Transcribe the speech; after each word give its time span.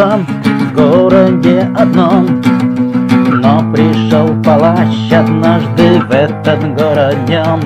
было 0.00 0.18
в 0.18 0.72
городе 0.72 1.70
одном. 1.76 2.40
Но 3.42 3.72
пришел 3.72 4.28
палач 4.42 5.12
однажды 5.12 6.00
в 6.00 6.10
этот 6.10 6.74
город 6.74 7.16
днем 7.26 7.60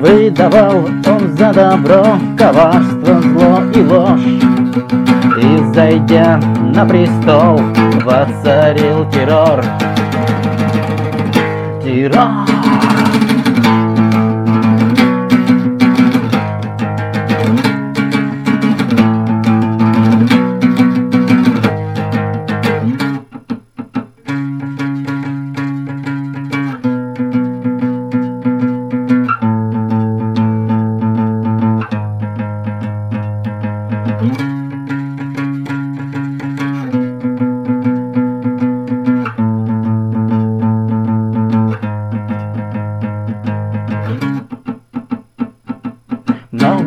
Выдавал 0.00 0.84
он 1.06 1.36
за 1.36 1.52
добро 1.52 2.18
коварство, 2.36 3.20
зло 3.22 3.62
и 3.74 3.80
ложь. 3.82 4.20
И, 5.38 5.74
зайдя 5.74 6.40
на 6.74 6.84
престол, 6.84 7.60
воцарил 8.04 9.08
террор. 9.10 9.64
Террор 11.82 12.46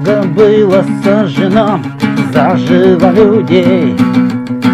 Много 0.09 0.27
было 0.29 0.83
сожжено 1.03 1.79
заживо 2.33 3.11
людей. 3.11 3.95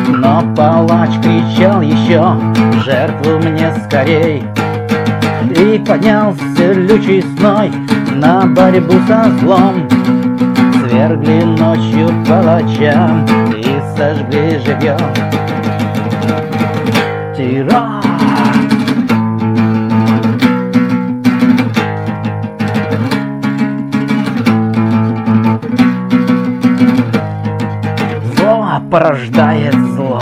Но 0.08 0.42
палач 0.56 1.10
кричал 1.22 1.82
еще 1.82 2.24
жертву 2.86 3.40
мне 3.40 3.74
скорей! 3.84 4.46
И 5.50 5.84
поднялся 5.86 6.74
лючий 6.74 7.22
сной 7.38 7.70
на 8.14 8.46
борьбу 8.46 8.94
со 9.08 9.30
злом. 9.40 9.90
Свергли 10.88 11.44
ночью 11.44 12.10
палача 12.26 13.10
и 13.58 13.98
сожгли 13.98 14.60
живьем 14.66 15.36
порождает 28.96 29.74
зло. 29.74 30.22